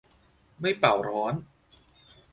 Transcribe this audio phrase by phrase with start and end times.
[0.61, 1.33] ไม่เป่าร้อน